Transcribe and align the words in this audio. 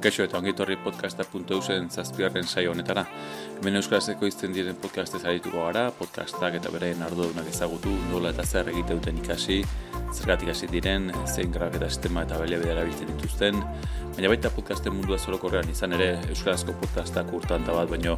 Kaixo 0.00 0.24
eta 0.24 0.38
ongi 0.38 0.54
torri 0.56 0.78
podcasta.eusen 0.80 1.90
zazpiarren 1.92 2.46
saio 2.48 2.70
honetara. 2.72 3.02
Hemen 3.58 3.74
euskarazeko 3.82 4.24
izten 4.24 4.54
diren 4.56 4.78
podcastez 4.80 5.20
arituko 5.28 5.66
gara, 5.66 5.90
podcastak 5.98 6.56
eta 6.56 6.72
bereen 6.72 7.02
ardudunak 7.04 7.50
ezagutu, 7.50 7.92
nola 8.08 8.32
eta 8.32 8.46
zer 8.46 8.70
egite 8.72 8.96
duten 8.96 9.18
ikasi, 9.20 9.58
zergatik 10.14 10.54
hasi 10.54 10.70
diren, 10.72 11.10
zein 11.26 11.52
grabeta 11.52 11.90
sistema 11.92 12.24
eta 12.24 12.40
belia 12.40 12.62
bidera 12.62 12.86
biltzen 12.88 13.12
dituzten, 13.12 13.60
baina 14.16 14.32
baita 14.32 14.54
podcasten 14.56 14.96
mundua 14.96 15.20
zorokorrean 15.20 15.68
izan 15.68 15.92
ere 15.98 16.14
euskarazko 16.30 16.78
podcastak 16.80 17.36
urtan 17.36 17.68
bat, 17.68 17.92
baino 17.92 18.16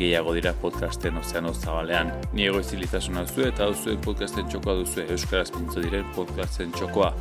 gehiago 0.00 0.32
dira 0.32 0.54
podcasten 0.64 1.20
ozeano 1.20 1.52
zabalean. 1.52 2.14
Ni 2.32 2.48
ego 2.48 2.64
izilitasuna 2.64 3.26
duzu 3.28 3.44
eta 3.52 3.68
duzuen 3.68 4.00
podcasten 4.08 4.48
txokoa 4.48 4.80
duzu 4.80 5.04
euskaraz 5.04 5.50
pintzo 5.52 5.84
diren 5.84 6.08
podcasten 6.16 6.72
txokoa. 6.72 7.12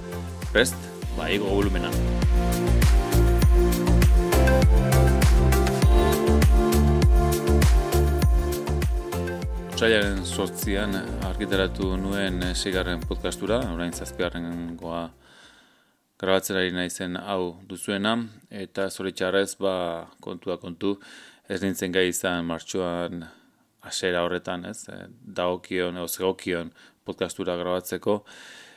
Prest, 0.53 0.91
ba, 1.17 1.27
ego 1.27 1.51
Otsailaren 9.79 10.25
sortzian 10.27 10.91
argitaratu 11.23 11.93
nuen 11.95 12.41
sigarren 12.51 12.99
podcastura, 12.99 13.61
orain 13.71 13.93
zazpigarren 13.95 14.73
goa 14.75 15.05
grabatzerari 16.19 16.73
naizen 16.75 17.15
hau 17.15 17.53
duzuena, 17.69 18.11
eta 18.51 18.89
zoritxarrez 18.91 19.53
ba 19.63 19.75
kontua 20.19 20.57
kontu, 20.59 20.97
ez 21.47 21.61
nintzen 21.63 21.95
gai 21.95 22.09
izan 22.09 22.43
martxoan 22.49 23.23
asera 23.91 24.25
horretan, 24.25 24.65
ez, 24.65 24.83
daokion, 25.39 25.95
edo 25.95 26.65
podcastura 27.05 27.55
grabatzeko, 27.55 28.17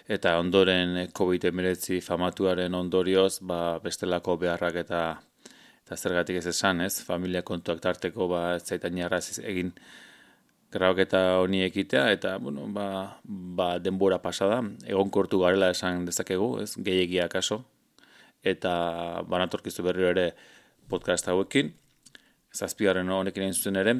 eta 0.06 0.36
ondoren 0.38 0.94
COVID-19 1.18 1.98
famatuaren 2.00 2.78
ondorioz, 2.78 3.40
ba 3.42 3.80
bestelako 3.82 4.36
beharrak 4.36 4.78
eta 4.86 5.02
eta 5.82 5.96
zergatik 5.96 6.38
ez 6.38 6.46
esan, 6.46 6.80
ez, 6.80 7.02
familia 7.02 7.42
kontuak 7.42 7.80
tarteko, 7.80 8.28
ba, 8.28 8.54
ez 8.54 8.62
zaitan 8.62 9.02
egin, 9.42 9.74
grabaketa 10.72 11.20
honi 11.42 11.62
ekitea 11.66 12.06
eta 12.16 12.36
bueno, 12.38 12.66
ba, 12.72 13.18
ba 13.24 13.78
denbora 13.78 14.22
pasada, 14.22 14.62
egon 14.88 15.10
kortu 15.10 15.42
garela 15.42 15.70
esan 15.70 16.06
dezakegu, 16.08 16.56
ez? 16.62 16.72
Gehiagia 16.76 17.28
kaso, 17.32 17.62
eta 18.42 18.72
banatorkizu 19.28 19.84
berriro 19.86 20.10
ere 20.14 20.32
podcast 20.88 21.28
hauekin, 21.28 21.72
zazpigarren 22.52 23.10
honekin 23.10 23.46
egin 23.46 23.58
zuten 23.58 23.80
ere, 23.80 23.96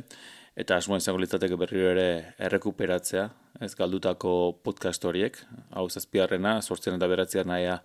eta 0.57 0.77
asmoa 0.77 1.01
izango 1.01 1.21
litzateke 1.23 1.57
berriro 1.61 1.93
ere 1.93 2.09
errekuperatzea, 2.49 3.29
ez? 3.61 3.75
Galdutako 3.79 4.35
podcast 4.65 5.05
horiek, 5.05 5.39
hau 5.71 5.89
zazpigarrena, 5.89 6.59
sortzen 6.63 6.97
eta 6.99 7.09
beratzean 7.09 7.53
naia, 7.53 7.81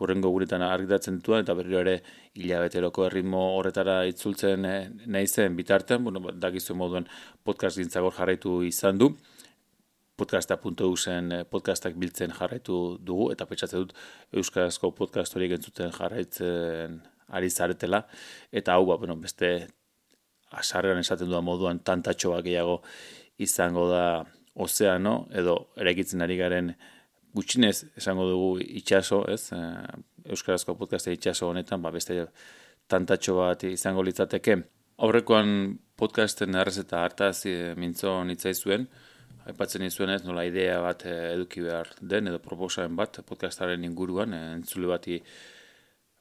urrengo 0.00 0.30
guretan 0.34 0.62
argitatzen 0.62 1.20
dutua, 1.20 1.40
eta 1.44 1.54
berriro 1.56 1.80
ere 1.80 1.96
hilabeteroko 2.34 3.06
erritmo 3.06 3.42
horretara 3.56 4.02
itzultzen 4.10 4.64
e, 4.68 4.76
nahi 5.06 5.26
zen 5.26 5.56
bitartean, 5.56 6.04
bueno, 6.04 6.20
ba, 6.20 6.34
dakizu 6.46 6.76
moduen 6.76 7.08
podcast 7.44 7.80
gintzagor 7.80 8.14
jarraitu 8.16 8.60
izan 8.66 8.98
du, 9.00 9.12
podcasta.eu 10.16 10.94
zen 10.96 11.32
eh, 11.32 11.42
podcastak 11.44 11.96
biltzen 12.00 12.32
jarraitu 12.36 12.96
dugu, 13.04 13.30
eta 13.34 13.44
petsatzen 13.48 13.84
dut 13.84 13.92
Euskarazko 14.32 14.92
podcast 14.96 15.36
horiek 15.36 15.58
entzuten 15.58 15.92
jarraitzen 15.92 17.00
ari 17.36 17.50
zaretela, 17.50 18.06
eta 18.52 18.76
hau, 18.76 18.86
ba, 18.88 18.96
bueno, 19.02 19.18
beste 19.20 19.52
asarrean 20.56 21.02
esaten 21.02 21.28
duan 21.28 21.44
moduan 21.44 21.80
tantatxoa 21.84 22.40
gehiago 22.46 22.80
izango 23.42 23.88
da 23.90 24.04
ozeano, 24.56 25.26
edo 25.36 25.56
erekitzen 25.76 26.24
ari 26.24 26.38
garen 26.38 26.72
gutxinez 27.36 27.76
esango 28.00 28.26
dugu 28.30 28.50
itxaso, 28.80 29.22
ez? 29.30 29.50
E, 29.52 29.62
Euskarazko 30.34 30.74
podcasta 30.78 31.12
itxaso 31.14 31.50
honetan, 31.50 31.82
ba 31.82 31.92
beste 31.94 32.24
tantatxo 32.90 33.36
bat 33.38 33.66
izango 33.68 34.04
litzateke. 34.06 34.56
Aurrekoan 35.04 35.50
podcasten 36.00 36.56
errez 36.56 36.78
eta 36.82 37.02
hartaz 37.04 37.36
e, 37.50 37.74
mintzo 37.78 38.16
nitzai 38.28 38.54
zuen, 38.54 38.86
aipatzen 39.46 39.84
izuen 39.86 40.14
ez, 40.14 40.22
nola 40.24 40.46
idea 40.48 40.80
bat 40.84 41.04
e, 41.06 41.14
eduki 41.34 41.62
behar 41.66 41.92
den, 42.00 42.32
edo 42.32 42.40
proposamen 42.42 42.96
bat 42.98 43.20
podcastaren 43.28 43.84
inguruan, 43.86 44.34
entzule 44.56 44.90
bati, 44.90 45.20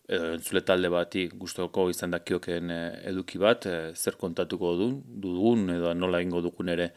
edo 0.06 0.34
entzule 0.36 0.62
talde 0.68 0.92
bati 0.94 1.26
gustoko 1.34 1.88
izan 1.90 2.14
dakioken 2.14 2.74
eduki 3.14 3.42
bat, 3.42 3.66
zer 3.96 4.20
kontatuko 4.22 4.76
du, 4.82 4.90
dugun, 5.24 5.70
edo 5.80 5.96
nola 5.98 6.22
ingo 6.22 6.44
dugun 6.46 6.70
ere 6.76 6.92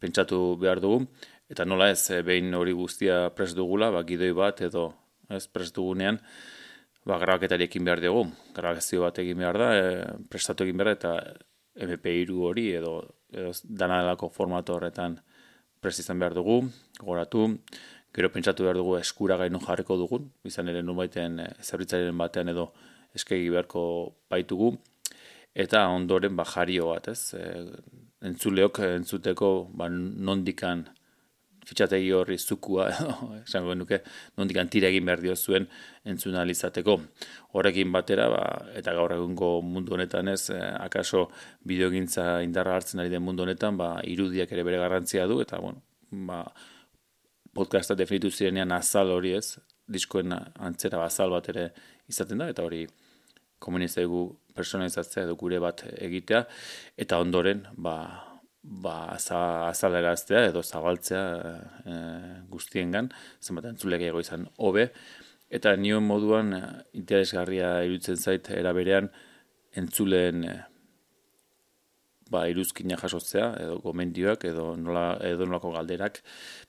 pentsatu 0.00 0.40
behar 0.58 0.80
dugu, 0.82 1.04
Eta 1.50 1.66
nola 1.66 1.88
ez, 1.90 2.04
e, 2.14 2.20
behin 2.22 2.54
hori 2.54 2.72
guztia 2.78 3.24
prest 3.34 3.56
dugula, 3.58 3.90
ba, 3.90 4.04
gidoi 4.06 4.30
bat 4.38 4.60
edo 4.62 4.84
ez 5.34 5.46
prest 5.50 5.74
dugunean, 5.74 6.20
ba, 7.02 7.16
grabaketari 7.18 7.66
ekin 7.66 7.86
behar 7.88 8.02
dugu. 8.04 8.28
Grabazio 8.54 9.02
bat 9.02 9.18
egin 9.18 9.40
behar 9.42 9.58
da, 9.58 9.70
e, 9.74 10.04
prestatu 10.30 10.66
egin 10.66 10.78
behar 10.78 10.92
eta 10.94 11.14
MP2 11.86 12.36
hori 12.46 12.68
edo, 12.78 12.92
edo 13.34 13.50
danalako 13.64 14.28
formato 14.30 14.76
horretan 14.76 15.18
prest 15.82 16.04
izan 16.04 16.22
behar 16.22 16.36
dugu, 16.38 16.60
goratu, 17.00 17.48
gero 18.14 18.30
pentsatu 18.30 18.68
behar 18.68 18.78
dugu 18.78 18.94
eskura 19.00 19.38
gaino 19.40 19.58
jarriko 19.64 19.98
dugun, 19.98 20.30
izan 20.46 20.70
ere 20.70 20.84
nunbaiten 20.86 21.42
e, 21.42 21.48
zerritzaren 21.66 22.22
batean 22.22 22.54
edo 22.54 22.68
eskegi 23.18 23.50
beharko 23.50 23.82
baitugu, 24.30 24.76
eta 25.66 25.82
ondoren 25.90 26.38
ba, 26.38 26.46
jario 26.46 26.92
bat, 26.92 27.10
ez, 27.10 27.34
e, 27.34 27.66
entzuleok 28.30 28.84
entzuteko 28.86 29.52
ba, 29.74 29.90
nondikan 29.90 30.86
fitxategi 31.66 32.10
horri 32.16 32.38
zukua, 32.38 32.88
esango 33.44 33.74
nuke, 33.76 34.00
nondik 34.38 34.58
antira 34.62 34.88
egin 34.88 35.06
behar 35.08 35.22
dio 35.22 35.36
zuen 35.36 35.68
entzunalizateko. 36.08 36.96
Horrekin 37.58 37.92
batera, 37.92 38.28
ba, 38.32 38.42
eta 38.78 38.94
gaur 38.96 39.14
egungo 39.16 39.52
mundu 39.66 39.94
honetan 39.96 40.32
ez, 40.32 40.50
eh, 40.54 40.60
akaso 40.80 41.26
bideogintza 41.66 42.40
indarra 42.46 42.78
hartzen 42.78 43.02
ari 43.02 43.12
den 43.12 43.24
mundu 43.26 43.44
honetan, 43.46 43.78
ba, 43.80 43.92
irudiak 44.06 44.52
ere 44.52 44.64
bere 44.66 44.80
garrantzia 44.82 45.26
du, 45.30 45.40
eta 45.44 45.60
bueno, 45.62 45.82
ba, 46.30 46.44
podcasta 47.54 47.96
definitu 47.98 48.30
zirenean 48.30 48.72
azal 48.72 49.10
hori 49.10 49.34
ez, 49.36 49.58
diskoen 49.90 50.32
antzera 50.34 51.02
azal 51.04 51.34
bat 51.34 51.48
ere 51.50 51.70
izaten 52.08 52.38
da, 52.38 52.48
eta 52.50 52.62
hori 52.62 52.84
komunizaigu 53.60 54.24
personalizatzea 54.56 55.26
edo 55.26 55.36
gure 55.36 55.58
bat 55.60 55.84
egitea, 55.90 56.44
eta 57.04 57.18
ondoren, 57.20 57.66
ba, 57.76 57.96
ba, 58.62 59.16
azaleraztea 59.16 60.46
edo 60.50 60.62
zabaltzea 60.62 61.24
e, 61.84 61.98
guztiengan, 62.52 63.10
zenbat 63.40 63.70
entzulek 63.72 64.04
izan 64.20 64.46
hobe, 64.58 64.90
eta 65.50 65.74
nion 65.76 66.04
moduan 66.06 66.52
e, 66.54 66.62
interesgarria 67.00 67.80
irutzen 67.88 68.16
zait 68.16 68.50
eraberean 68.50 69.08
entzuleen 69.80 70.44
ba, 72.30 72.46
iruzkina 72.50 72.98
jasotzea, 73.00 73.52
edo 73.58 73.78
gomendioak, 73.82 74.44
edo, 74.50 74.74
nola, 74.78 75.16
edo 75.26 75.46
nolako 75.48 75.72
galderak, 75.74 76.20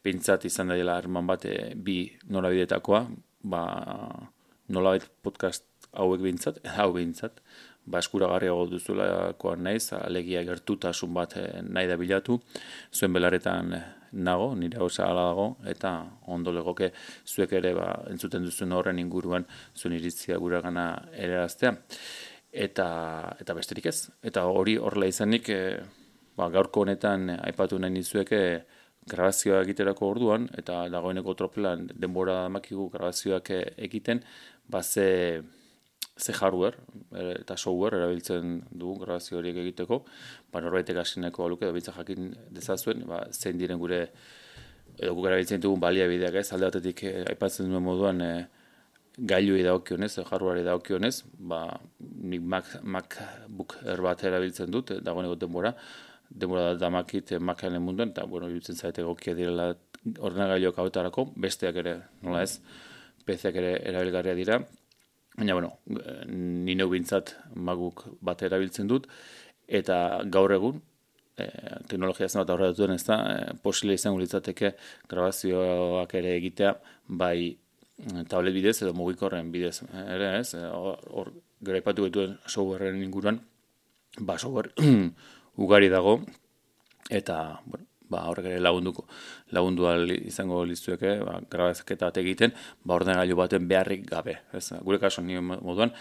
pintzat 0.01 0.47
izan 0.49 0.73
dela 0.73 0.97
arman 0.97 1.27
bat 1.29 1.45
e, 1.45 1.57
bi 1.75 2.03
nola 2.33 2.49
bidetakoa, 2.53 3.03
ba, 3.51 3.61
nola 4.73 4.95
podcast 5.21 5.67
hauek 5.91 6.23
bintzat, 6.23 6.61
hau 6.77 6.91
bintzat, 6.95 7.43
ba 7.85 7.99
eskuragarriago 7.99 8.67
duzulakoan 8.69 9.63
naiz, 9.65 9.91
alegia 9.97 10.43
gertutasun 10.45 11.13
bat 11.13 11.35
eh, 11.37 11.61
nahi 11.63 11.89
da 11.89 11.97
bilatu, 11.97 12.37
zuen 12.93 13.13
belaretan 13.13 13.73
eh, 13.73 13.81
nago, 14.11 14.51
nire 14.55 14.81
osa 14.83 15.07
ala 15.09 15.29
dago, 15.31 15.47
eta 15.65 15.93
ondo 16.35 16.51
legoke 16.51 16.91
zuek 17.25 17.53
ere 17.59 17.73
ba, 17.73 17.87
entzuten 18.11 18.45
duzuen 18.45 18.75
horren 18.75 18.99
inguruan 18.99 19.45
zuen 19.75 19.95
iritzia 19.97 20.37
gura 20.37 20.61
gana 20.61 20.93
ere 21.13 21.47
Eta, 22.51 22.85
eta 23.39 23.53
besterik 23.55 23.85
ez. 23.85 24.09
Eta 24.21 24.43
hori 24.43 24.73
horrela 24.75 25.07
izanik, 25.07 25.49
e, 25.49 25.77
ba, 26.35 26.49
gaurko 26.51 26.81
honetan 26.81 27.29
aipatu 27.37 27.79
nahi 27.79 27.93
nizueke 27.93 28.41
grabazioa 29.07 29.61
egiterako 29.63 30.09
orduan, 30.09 30.49
eta 30.57 30.89
dagoeneko 30.91 31.33
tropelan 31.33 31.87
denbora 31.95 32.49
makigu 32.49 32.89
grabazioak 32.91 33.53
egiten, 33.87 34.19
ba 34.67 34.83
ze 34.83 35.41
ze 36.21 36.33
hardware 36.37 36.77
eh, 37.15 37.33
eta 37.41 37.57
software 37.57 37.97
erabiltzen 37.97 38.61
dugu 38.71 38.99
grabazio 39.05 39.39
horiek 39.39 39.57
egiteko, 39.63 40.03
ba 40.53 40.61
norbaitek 40.61 41.01
hasineko 41.01 41.49
luke 41.49 41.65
edo 41.65 41.73
bitza 41.73 41.93
jakin 41.97 42.31
dezazuen, 42.53 43.05
ba 43.09 43.23
zein 43.31 43.57
diren 43.57 43.79
gure 43.81 44.01
edo 44.97 45.15
guk 45.17 45.29
erabiltzen 45.31 45.61
dugun 45.63 45.81
baliabideak, 45.81 46.37
ez? 46.43 46.51
Alde 46.53 46.69
batetik 46.69 47.03
eh, 47.09 47.23
aipatzen 47.33 47.71
duen 47.71 47.83
moduan 47.83 48.21
e, 48.21 48.31
gailu 49.31 49.57
edakionez, 49.59 50.13
hardware 50.29 50.61
edakionez, 50.61 51.15
ba 51.51 51.63
nik 51.99 52.45
Mac 52.53 52.75
MacBook 52.83 53.79
Air 53.83 54.03
bat 54.05 54.23
erabiltzen 54.29 54.71
dut 54.71 54.93
dagoeneko 55.03 55.39
denbora, 55.41 55.73
denbora 56.29 56.75
da 56.79 56.89
makit 56.89 57.33
Macaren 57.39 57.81
munduan 57.83 58.13
eta 58.13 58.23
bueno, 58.25 58.47
irutzen 58.49 58.77
zaite 58.77 59.01
egokia 59.01 59.33
direla 59.35 59.73
ordenagailuak 60.19 60.77
hauetarako, 60.79 61.25
besteak 61.35 61.81
ere, 61.83 61.97
nola 62.21 62.45
ez, 62.45 62.61
PCak 63.25 63.57
ere 63.61 63.73
erabilgarria 63.89 64.37
dira, 64.37 64.61
Baina, 65.37 65.55
bueno, 65.55 65.77
ni 66.27 66.75
neu 66.75 66.89
bintzat 66.91 67.35
maguk 67.55 68.03
bat 68.21 68.41
erabiltzen 68.43 68.89
dut, 68.91 69.07
eta 69.67 69.97
gaur 70.27 70.51
egun, 70.51 70.81
e, 71.39 71.47
teknologia 71.87 72.27
zen 72.27 72.41
bat 72.41 72.51
aurra 72.51 72.71
duen 72.75 72.91
ez 72.97 73.03
da, 73.07 73.17
e, 73.31 73.55
posile 73.63 73.95
izango 73.95 74.19
litzateke 74.19 74.73
grabazioak 75.09 76.15
ere 76.19 76.35
egitea, 76.41 76.75
bai 77.23 77.55
tablet 78.29 78.53
bidez 78.53 78.81
edo 78.81 78.93
mugikorren 78.97 79.51
bidez 79.53 79.81
ere, 79.93 80.39
ez? 80.39 80.55
Hor 80.55 81.31
graipatu 81.61 82.07
dituen 82.07 82.37
softwareen 82.47 83.01
inguruan 83.03 83.39
ba 84.19 84.37
software 84.37 84.73
ugari 85.63 85.89
dago. 85.89 86.19
Eta 87.09 87.61
bueno, 87.65 87.85
ba 88.11 88.25
horrek 88.29 88.49
ere 88.51 88.59
lagunduko 88.59 89.05
lagundu 89.55 89.87
izango 90.31 90.63
lizueke 90.67 91.13
ba 91.25 91.39
grabazketa 91.53 92.09
bat 92.09 92.19
egiten 92.23 92.53
ba 92.83 92.97
ordenagailu 92.99 93.37
baten 93.39 93.67
beharrik 93.67 94.05
gabe 94.09 94.37
ez? 94.53 94.67
Gure 94.83 94.99
kasu 94.99 95.21
ni 95.21 95.39
moduan 95.39 95.93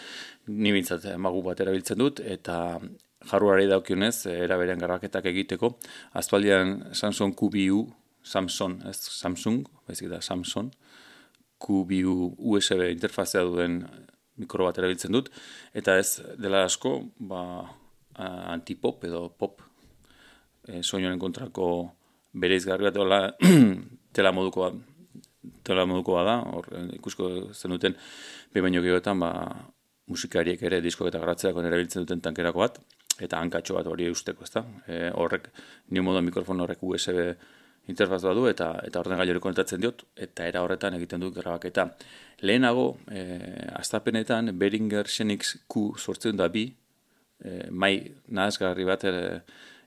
ni 0.47 0.73
bintzat 0.73 1.07
magu 1.17 1.43
bat 1.47 1.61
erabiltzen 1.61 1.99
dut 1.99 2.21
eta 2.21 2.81
jarruari 3.31 3.67
daukionez 3.69 4.27
era 4.27 4.57
berean 4.61 4.79
grabaketak 4.79 5.27
egiteko 5.33 5.77
aspaldian 6.13 6.93
Samsung 6.93 7.35
QBU 7.35 7.87
Samsung 8.23 8.81
ez? 8.91 8.99
Samsung 9.23 9.65
baizik 9.87 10.09
da 10.13 10.21
Samsung 10.21 10.73
QBU 11.61 12.35
USB 12.39 12.89
interfazea 12.89 13.45
duen 13.45 13.85
mikro 14.41 14.65
bat 14.69 14.79
erabiltzen 14.81 15.13
dut 15.13 15.29
eta 15.77 15.99
ez 16.01 16.21
dela 16.41 16.65
asko 16.65 16.97
ba 17.19 17.43
antipop 18.21 19.05
edo 19.09 19.29
pop 19.39 19.63
e, 20.67 20.83
soinoren 20.83 21.19
kontrako 21.19 21.67
bereiz 22.33 22.65
garri 22.67 22.85
bat 22.89 22.95
dola 23.01 23.21
tela 24.13 24.33
modukoa 24.33 24.73
tela 25.65 25.87
modukoa 25.87 26.25
da 26.25 26.37
hor 26.55 26.67
ikusko 26.95 27.53
zen 27.53 27.77
duten 27.77 27.95
be 28.53 28.61
baino 28.61 28.83
gehoetan 28.83 29.21
ba 29.21 29.31
musikariek 30.11 30.63
ere 30.63 30.81
disko 30.81 31.07
eta 31.09 31.21
gratzerako 31.23 31.63
erabiltzen 31.63 32.05
duten 32.05 32.21
tankerako 32.21 32.59
bat 32.65 32.81
eta 33.21 33.39
hankatxo 33.41 33.77
bat 33.77 33.89
hori 33.91 34.09
usteko, 34.11 34.45
ezta? 34.47 34.65
E, 34.89 35.11
horrek 35.23 35.51
ni 35.93 36.01
modu 36.05 36.23
mikrofon 36.25 36.63
horrek 36.65 36.83
USB 36.83 37.19
interfaz 37.91 38.21
badu 38.25 38.47
eta 38.49 38.71
eta 38.87 39.01
ordenagailu 39.03 39.41
konektatzen 39.43 39.81
diot 39.83 40.05
eta 40.27 40.47
era 40.49 40.63
horretan 40.65 40.97
egiten 40.99 41.23
dut 41.25 41.35
grabaketa. 41.37 41.89
Lehenago, 42.47 42.87
eh 43.11 43.67
astapenetan 43.81 44.53
Behringer 44.59 45.09
Xenix 45.09 45.57
Q 45.69 45.97
sortzen 45.99 46.37
da 46.37 46.49
bi 46.49 46.67
eh 47.45 47.67
mai 47.71 47.95
nahasgarri 48.29 48.85
bat 48.85 49.05
ere 49.05 49.43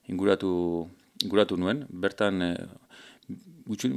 inguratu 0.09 0.51
inguratu 1.23 1.57
nuen, 1.57 1.85
bertan 1.89 2.41
e, 2.41 2.51
gutxi 3.67 3.89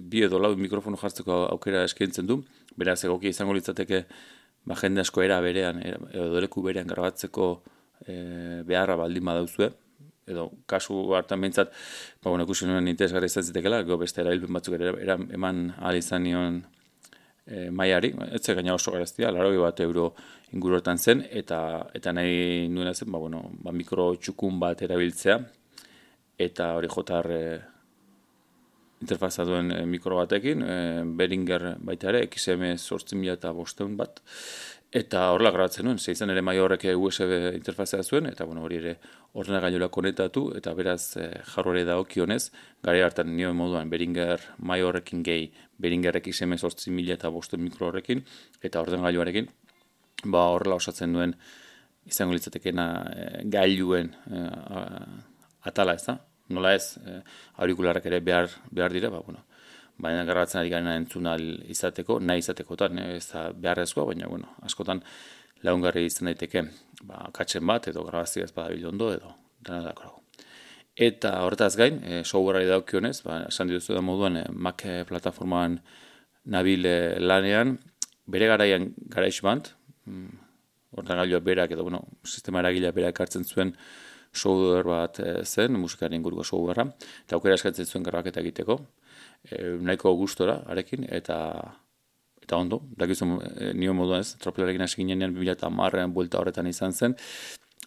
bi 0.00 0.24
edo 0.24 0.38
lau 0.38 0.54
mikrofono 0.56 0.96
jartzeko 1.00 1.44
aukera 1.52 1.84
eskaintzen 1.84 2.26
du, 2.26 2.40
beraz 2.76 3.02
egoki 3.04 3.28
izango 3.28 3.52
litzateke 3.56 4.04
ba, 4.64 4.76
jende 4.80 5.04
asko 5.04 5.22
era 5.22 5.40
berean, 5.40 5.80
edo 5.84 6.40
leku 6.40 6.62
berean 6.64 6.88
grabatzeko 6.88 7.52
e, 8.06 8.16
beharra 8.66 8.96
baldin 9.00 9.24
badauzue, 9.24 9.70
edo 10.30 10.50
kasu 10.70 10.96
hartan 11.16 11.40
behintzat, 11.42 11.72
ba, 12.22 12.30
bueno, 12.30 12.44
ikusi 12.48 12.68
nuen 12.68 12.88
interesgarri 12.88 13.30
izan 13.30 13.46
zitekela, 13.46 13.82
go 13.88 13.98
beste 14.00 14.22
erabilpen 14.22 14.58
batzuk 14.58 14.76
ere 14.78 15.16
eman 15.36 15.70
ahal 15.78 15.98
izan 15.98 16.24
nion 16.24 16.60
e, 17.46 17.68
maiari, 17.70 18.12
ez 18.30 18.44
gaina 18.46 18.76
oso 18.76 18.94
garaztia, 18.94 19.32
laro 19.34 19.52
bat 19.62 19.80
euro 19.84 20.12
inguruetan 20.54 20.98
zen, 20.98 21.24
eta 21.30 21.60
eta 21.94 22.12
nahi 22.12 22.68
nuena 22.68 22.94
zen, 22.94 23.10
ba, 23.12 23.18
bueno, 23.18 23.42
ba, 23.64 23.72
mikro 23.72 24.12
txukun 24.16 24.60
bat 24.62 24.82
erabiltzea, 24.86 25.40
eta 26.40 26.72
hori 26.78 26.88
jotar 26.88 27.28
e, 27.34 27.42
interfaza 29.00 29.44
duen 29.44 29.72
e, 29.72 29.84
mikro 29.88 30.16
batekin, 30.20 30.62
e, 30.64 30.76
Beringer 31.16 31.74
baita 31.84 32.10
ere, 32.12 32.26
XM 32.28 32.76
sortzen 32.76 33.24
eta 33.28 33.52
bosteun 33.56 33.96
bat, 33.96 34.20
eta 34.92 35.28
horrela 35.32 35.52
grabatzen 35.54 35.86
nuen, 35.86 35.98
ze 35.98 36.12
izan 36.12 36.30
ere 36.32 36.42
mai 36.42 36.58
horrek 36.58 36.84
USB 36.96 37.54
interfazea 37.54 38.02
zuen, 38.02 38.26
eta 38.26 38.44
bueno, 38.44 38.64
hori 38.64 38.80
ere 38.80 38.96
horrena 39.32 39.60
gainola 39.60 39.88
konektatu, 39.88 40.50
eta 40.56 40.74
beraz 40.74 41.16
e, 41.16 41.28
jarrore 41.54 41.84
da 41.84 41.98
okionez, 42.00 42.50
hartan 42.84 43.34
nioen 43.36 43.56
moduan 43.56 43.90
Beringer 43.90 44.40
mai 44.58 44.80
horrekin 44.82 45.22
gehi, 45.22 45.50
Beringer 45.78 46.20
XM 46.20 46.56
sortzen 46.58 46.94
mila 46.94 47.14
eta 47.14 47.30
bosteun 47.30 47.62
mikro 47.62 47.88
horrekin, 47.88 48.24
eta 48.62 48.80
orden 48.80 49.02
gailuarekin, 49.02 49.48
ba 50.24 50.48
horrela 50.52 50.76
osatzen 50.76 51.12
duen, 51.12 51.36
izango 52.04 52.32
litzatekena 52.32 52.88
e, 53.12 53.30
gailuen 53.48 54.12
e, 54.28 54.44
atala 55.68 55.94
ez 55.94 56.04
da, 56.04 56.18
nola 56.50 56.74
ez, 56.74 56.96
e, 56.98 57.20
aurikularrak 57.62 58.06
ere 58.10 58.20
behar, 58.20 58.50
behar 58.70 58.92
dira, 58.92 59.10
ba, 59.10 59.22
bueno, 59.26 59.44
baina 60.00 60.24
garratzen 60.24 60.60
ari 60.60 60.72
garen 60.72 60.88
entzun 60.92 61.28
izateko, 61.74 62.18
nahi 62.20 62.42
izatekotan, 62.42 62.98
eh, 62.98 63.16
ez 63.18 63.26
da 63.32 63.50
beharrezkoa, 63.52 64.06
baina, 64.12 64.28
bueno, 64.28 64.54
askotan 64.66 65.02
lagungarri 65.66 66.06
izan 66.08 66.30
daiteke, 66.30 66.64
ba, 67.04 67.28
katzen 67.36 67.66
bat, 67.66 67.88
edo 67.92 68.04
grabazio 68.06 68.44
ez 68.44 68.52
badabil 68.56 68.86
ondo, 68.92 69.12
edo 69.12 69.34
dena 69.60 69.82
dago. 69.84 70.16
Eta 70.96 71.34
horretaz 71.44 71.74
gain, 71.76 72.00
e, 72.04 72.22
softwareari 72.24 72.68
daukionez, 72.68 73.20
ba, 73.24 73.42
esan 73.48 73.70
dituzu 73.70 73.96
da 73.96 74.04
moduan, 74.04 74.36
e, 74.40 74.44
Mac 74.52 74.84
plataformaan 75.08 75.78
nabil 76.44 76.86
lanean, 77.20 77.76
bere 78.30 78.48
garaian 78.48 78.88
garaiz 79.12 79.40
band, 79.44 79.74
mm, 80.06 80.46
berak, 81.44 81.70
edo, 81.70 81.82
bueno, 81.82 82.02
sistema 82.24 82.60
eragilea 82.60 82.92
berak 82.92 83.20
hartzen 83.20 83.44
zuen, 83.44 83.76
software 84.32 84.86
bat 84.86 85.20
e, 85.20 85.44
zen, 85.44 85.78
musikaren 85.80 86.18
inguruko 86.18 86.44
softwarea, 86.44 86.86
eta 87.26 87.38
aukera 87.38 87.58
eskatzen 87.58 87.88
zuen 87.88 88.06
grabaketa 88.06 88.42
egiteko, 88.44 88.78
e, 89.44 89.62
nahiko 89.80 90.14
gustora 90.18 90.60
arekin, 90.70 91.06
eta 91.10 91.38
eta 92.40 92.58
ondo, 92.58 92.80
dakizun 92.98 93.36
e, 93.38 93.72
nio 93.78 93.94
moduan 93.94 94.24
ez, 94.24 94.34
tropelarekin 94.42 94.86
hasi 94.86 95.02
ginean 95.02 95.34
2010 95.36 96.14
buelta 96.14 96.40
horretan 96.40 96.70
izan 96.70 96.94
zen, 96.94 97.16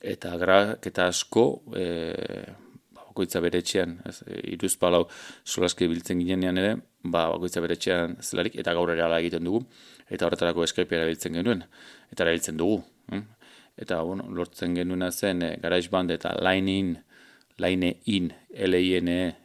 eta 0.01 0.36
grabaketa 0.40 1.07
asko, 1.12 1.48
e, 1.75 1.88
bakoitza 3.13 3.42
bere 3.44 3.62
etxean, 3.62 4.00
ez, 4.10 4.18
iruz 4.56 4.74
palau 4.81 5.04
solaski 5.46 5.88
biltzen 5.88 6.22
ginean 6.24 6.57
ere, 6.57 6.75
ba, 7.04 7.28
bakoitza 7.36 7.62
bere 7.62 7.78
etxean 7.78 8.18
zelarik, 8.22 8.57
eta 8.60 8.74
gaur 8.74 8.92
ere 8.94 9.06
ala 9.06 9.19
egiten 9.22 9.46
dugu, 9.46 9.63
eta 10.10 10.28
horretarako 10.28 10.66
Skype 10.68 10.98
erabiltzen 10.98 11.39
genuen, 11.39 11.63
eta 12.12 12.25
erabiltzen 12.25 12.60
dugu. 12.60 12.81
Hm? 13.12 13.24
Eta 13.78 14.02
bueno, 14.02 14.28
lortzen 14.30 14.75
genuena 14.75 15.12
zen 15.12 15.42
e, 15.42 15.56
GarageBand 15.62 16.12
eta 16.12 16.36
Line-in, 16.42 16.98
Line-in, 17.58 18.31
L-I-N-E, 18.70 19.36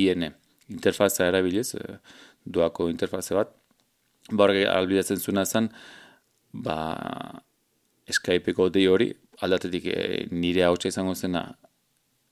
I-N, 0.00 0.30
interfazea 0.68 1.30
erabiliz, 1.32 1.74
e, 1.74 1.98
duako 2.44 2.88
interfaze 2.90 3.36
bat, 3.36 3.54
ba, 4.30 4.50
albidatzen 4.74 5.20
zuena 5.20 5.44
zen, 5.44 5.70
ba, 6.52 6.76
Skypeko 8.10 8.68
dei 8.74 8.88
hori, 8.90 9.10
aldatetik 9.44 9.86
e, 9.86 10.26
nire 10.30 10.64
hau 10.66 10.74
izango 10.84 11.14
zena 11.14 11.44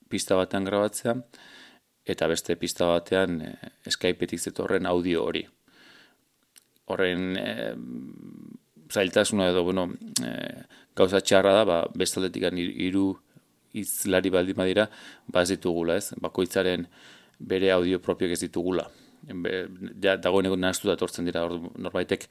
pista 0.09 0.35
batean 0.35 0.65
grabatzea, 0.67 1.15
eta 2.09 2.27
beste 2.27 2.55
pista 2.59 2.89
batean 2.89 3.41
e, 3.41 3.53
Skypeetik 3.89 4.41
zetorren 4.41 4.85
audio 4.89 5.23
hori. 5.23 5.45
Horren 6.89 7.37
e, 7.37 7.47
zailtasuna 8.91 9.49
edo, 9.49 9.63
bueno, 9.63 9.89
e, 10.25 10.33
gauza 10.95 11.21
txarra 11.21 11.53
da, 11.53 11.65
ba, 11.65 11.79
bestaldetik 11.95 12.47
hiru 12.53 13.11
izlari 13.77 14.31
baldin 14.33 14.57
badira, 14.57 14.87
ba 15.27 15.43
ez 15.45 15.53
ditugula, 15.53 15.99
ez? 15.99 16.13
Bakoitzaren 16.21 16.87
bere 17.39 17.71
audio 17.71 17.99
propioak 18.01 18.33
ez 18.33 18.41
ditugula. 18.41 18.87
Be, 19.19 19.67
ja, 20.01 20.15
dagoeneko 20.17 20.55
nahaztu 20.55 20.87
da 20.87 20.95
tortzen 20.97 21.27
dira, 21.27 21.43
norbaitek 21.77 22.25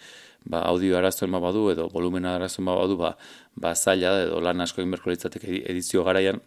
ba, 0.49 0.63
audio 0.65 0.97
arazoen 0.99 1.31
ma 1.31 1.41
badu 1.41 1.67
edo 1.71 1.89
volumena 1.93 2.35
arazoen 2.39 2.65
ma 2.65 2.75
badu, 2.79 2.97
ba, 2.97 3.13
ba 3.55 3.75
zaila 3.77 4.15
edo 4.25 4.41
lan 4.41 4.65
asko 4.65 4.83
inberko 4.83 5.13
edizio 5.13 6.05
garaian 6.05 6.41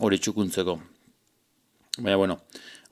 hori 0.00 0.18
txukuntzeko. 0.18 0.78
Baina, 1.98 2.16
bueno, 2.16 2.38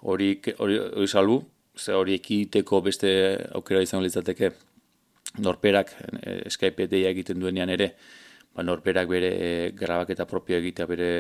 hori, 0.02 0.34
hori, 0.58 0.78
hori 0.78 1.08
salbu, 1.08 1.38
ze 1.76 1.94
hori 1.94 2.16
ekiteko 2.18 2.80
beste 2.84 3.10
aukera 3.54 3.82
izango 3.84 4.04
litzateke 4.04 4.50
norperak 5.38 5.92
e, 6.22 6.50
Skype 6.50 6.88
egiten 6.90 7.40
duenean 7.40 7.70
ere, 7.70 7.92
ba, 8.54 8.62
norperak 8.62 9.08
bere 9.08 9.32
grabaketa 9.76 10.26
propio 10.26 10.58
egitea 10.58 10.86
bere 10.86 11.10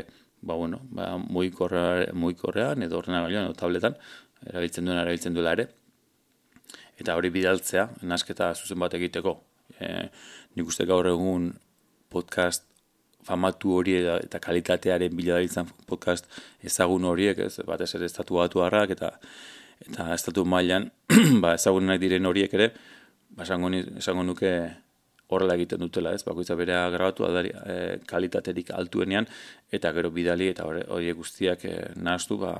ba, 0.40 0.54
bueno, 0.54 0.80
ba, 0.90 1.16
muikorrean 1.18 2.82
edo 2.82 2.98
ordenagailuan 2.98 3.50
edo 3.50 3.54
tabletan, 3.54 3.96
erabiltzen 4.46 4.88
duen 4.88 4.98
erabiltzen 4.98 5.36
duela 5.36 5.54
ere. 5.58 5.68
Eta 7.00 7.14
hori 7.16 7.30
bidaltzea, 7.32 7.86
nasketa 8.02 8.52
zuzen 8.54 8.80
bat 8.80 8.94
egiteko. 8.96 9.36
E, 9.78 10.08
nik 10.56 10.68
uste 10.68 10.84
gaur 10.88 11.06
egun 11.08 11.52
podcast 12.10 12.66
famatu 13.24 13.76
hori 13.76 13.98
eta 14.00 14.40
kalitatearen 14.42 15.14
bila 15.16 15.38
podcast 15.86 16.26
ezagun 16.64 17.04
horiek, 17.04 17.38
ez, 17.38 17.60
batez 17.66 17.94
ere 17.94 18.06
estatu 18.08 18.40
batu 18.40 18.62
harrak 18.64 18.90
eta 18.96 19.12
eta 19.80 20.10
estatu 20.14 20.44
mailan 20.44 20.90
ba, 21.42 21.54
ezagunenak 21.54 22.00
diren 22.00 22.26
horiek 22.26 22.54
ere, 22.54 22.72
esango, 23.38 23.70
esango 24.02 24.24
nuke 24.26 24.52
horrela 25.30 25.54
egiten 25.54 25.80
dutela, 25.80 26.12
ez? 26.14 26.24
Bakoitza 26.26 26.56
berea 26.58 26.88
grabatu 26.90 27.26
adari, 27.26 27.50
e, 27.50 27.98
kalitaterik 28.06 28.72
altuenean 28.74 29.28
eta 29.72 29.92
gero 29.96 30.10
bidali 30.14 30.50
eta 30.50 30.66
horiek 30.66 31.16
guztiak 31.16 31.64
e, 31.64 31.76
nahaztu, 31.96 32.40
ba 32.40 32.54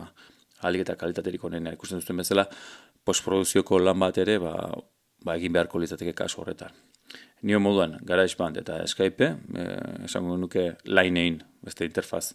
alik 0.68 0.84
eta 0.84 0.96
kalitaterik 1.00 1.42
honen 1.44 1.70
ikusten 1.72 2.02
duten 2.02 2.20
bezala 2.20 2.46
postproduzioko 3.04 3.80
lan 3.80 3.98
bat 4.00 4.18
ere, 4.22 4.38
ba, 4.42 4.54
ba 5.24 5.36
egin 5.40 5.54
beharko 5.56 5.80
litzateke 5.80 6.14
kasu 6.16 6.42
horretan. 6.42 6.74
Nio 7.48 7.58
moduan, 7.62 7.96
GarageBand 8.06 8.60
eta 8.60 8.82
Skype, 8.86 9.30
e, 9.56 9.68
esango 10.06 10.36
nuke 10.38 10.74
Linein, 10.84 11.40
beste 11.64 11.88
interfaz 11.88 12.26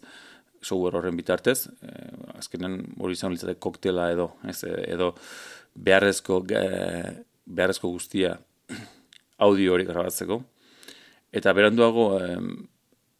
software 0.60 0.98
horren 0.98 1.16
bitartez, 1.16 1.68
e, 1.80 1.94
azkenen 2.36 2.80
hori 2.98 3.16
izan 3.16 3.32
litzateke 3.32 3.62
koktela 3.62 4.10
edo, 4.12 4.32
ez, 4.50 4.58
edo 4.66 5.12
beharrezko, 5.86 6.42
e, 6.50 6.64
beharrezko 7.46 7.90
guztia 7.94 8.36
audio 9.38 9.74
hori 9.74 9.86
grabatzeko. 9.88 10.40
Eta 11.36 11.52
beranduago 11.56 12.06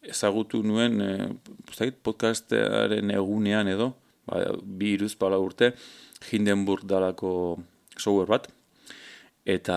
ezagutu 0.06 0.62
nuen 0.62 1.00
e, 1.02 1.12
podcastaren 2.04 3.10
egunean 3.14 3.68
edo, 3.68 3.92
ba, 4.28 4.42
bi 4.62 4.94
iruz 4.96 5.14
pala 5.18 5.38
urte, 5.42 5.72
Hindenburg 6.30 6.86
dalako 6.88 7.32
software 7.96 8.30
bat, 8.30 8.48
eta, 9.46 9.76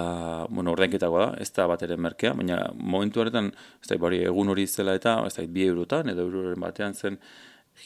bueno, 0.50 0.74
ordainketako 0.74 1.20
da, 1.22 1.28
ez 1.42 1.52
da 1.54 1.68
bat 1.70 1.84
ere 1.86 1.98
merkea, 2.02 2.34
baina 2.38 2.58
momentu 2.74 3.22
horretan, 3.22 3.52
ez 3.84 3.92
da, 3.92 4.00
bari, 4.02 4.24
egun 4.26 4.50
hori 4.54 4.66
zela 4.68 4.96
eta, 4.98 5.20
ez 5.28 5.36
da, 5.36 5.46
bi 5.46 5.68
eurotan, 5.70 6.10
edo 6.14 6.26
euroren 6.26 6.62
batean 6.64 6.98
zen, 6.98 7.20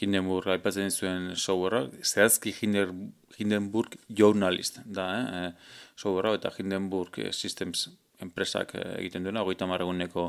Hindenburg 0.00 0.48
aipatzen 0.54 0.90
zuen 0.90 1.34
softwarea, 1.36 1.88
zehazki 2.02 2.52
Hindenburg 2.54 3.98
journalist 4.08 4.80
da, 4.84 5.06
eh? 5.20 5.52
softwarea, 5.96 6.40
eta 6.40 6.50
Hindenburg 6.56 7.20
Systems 7.32 7.88
enpresak 8.22 8.74
egiten 8.96 9.26
duena, 9.26 9.44
goita 9.46 9.68
marreguneko 9.70 10.28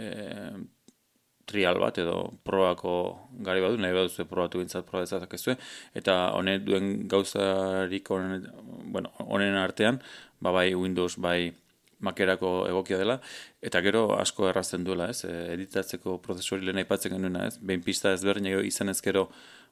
eh, 0.00 0.56
trial 1.46 1.78
bat 1.78 1.98
edo 2.02 2.16
probako 2.44 2.94
gari 3.46 3.62
badu, 3.62 3.78
nahi 3.78 3.94
baduzu 3.94 4.26
probatu 4.26 4.58
bintzat 4.58 4.88
proba 4.88 5.56
eta 5.94 6.16
honen 6.34 6.64
duen 6.64 6.88
gauzarik 7.08 8.10
honen, 8.10 8.48
bueno, 8.92 9.12
honen 9.18 9.54
artean, 9.54 10.00
ba 10.40 10.52
bai 10.52 10.74
Windows, 10.74 11.16
bai 11.16 11.52
makerako 12.00 12.50
egokia 12.68 12.98
dela, 13.00 13.20
eta 13.64 13.80
gero 13.84 14.06
asko 14.18 14.50
errazten 14.50 14.84
duela, 14.84 15.08
ez, 15.12 15.24
e, 15.24 15.34
editatzeko 15.54 16.18
prozesori 16.24 16.66
lehen 16.66 16.82
aipatzen 16.82 17.16
genuena, 17.16 17.46
ez, 17.48 17.56
behin 17.58 17.84
pista 17.84 18.12
ezberdin 18.12 18.50
izan 18.66 18.92
ez 18.92 19.00
gero, 19.04 19.28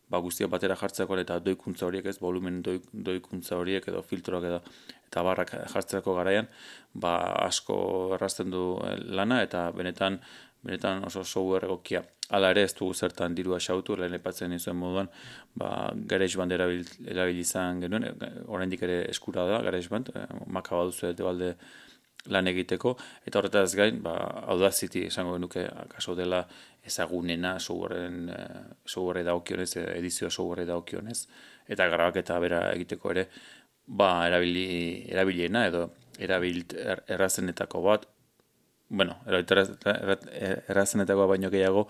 ba 0.08 0.20
guztia 0.20 0.48
batera 0.52 0.76
jartzeko 0.76 1.16
eta 1.20 1.38
doikuntza 1.40 1.86
horiek, 1.86 2.06
ez, 2.06 2.18
volumen 2.20 2.62
doikuntza 2.64 3.56
horiek 3.60 3.88
edo 3.88 4.02
filtroak 4.04 4.48
edo, 4.50 4.62
eta 5.08 5.22
barrak 5.24 5.54
jartzeko 5.72 6.16
garaian, 6.16 6.48
ba 6.94 7.14
asko 7.44 7.76
errazten 8.16 8.50
du 8.52 8.64
lana, 9.20 9.42
eta 9.44 9.70
benetan, 9.76 10.20
benetan 10.64 11.04
oso 11.08 11.24
software 11.24 11.68
egokia. 11.68 12.02
Hala 12.32 12.50
ere 12.54 12.62
ez 12.64 12.72
dugu 12.76 12.94
zertan 12.94 13.34
dirua 13.36 13.58
xautu, 13.60 13.96
lehen 14.00 14.12
lepatzen 14.14 14.52
nizuen 14.52 14.76
moduan, 14.80 15.10
ba, 15.60 15.92
garage 16.12 16.40
band 16.40 16.52
erabil, 16.56 16.84
izan 17.40 17.82
genuen, 17.84 18.06
oraindik 18.46 18.84
ere 18.86 19.02
eskura 19.10 19.44
da, 19.50 19.60
garage 19.66 19.92
band, 19.92 20.08
eh, 20.16 20.24
maka 20.46 20.76
baduzu 20.76 21.10
edo 21.10 21.28
balde 21.28 21.54
lan 22.32 22.48
egiteko, 22.48 22.94
eta 23.26 23.40
horretaz 23.40 23.74
gain, 23.76 24.00
ba, 24.02 24.14
Audacity 24.54 25.04
esango 25.08 25.34
genuke, 25.36 25.66
kaso 25.92 26.14
dela 26.16 26.40
ezagunena 26.84 27.58
softwareen 27.60 28.30
eh, 28.32 28.62
software 28.84 29.24
daukionez, 29.26 29.74
edizio 29.82 30.30
software 30.30 30.64
daukionez, 30.68 31.26
eta 31.68 31.88
grabaketa 31.92 32.38
bera 32.40 32.62
egiteko 32.72 33.12
ere, 33.12 33.28
ba, 33.86 34.26
erabili, 34.28 35.04
erabiliena 35.12 35.66
edo 35.68 35.88
erabilt 36.18 36.72
er, 36.78 37.04
errazenetako 37.16 37.82
bat, 37.84 38.06
bueno, 38.88 39.16
errazenetako 39.26 41.26
baino 41.28 41.50
gehiago, 41.50 41.88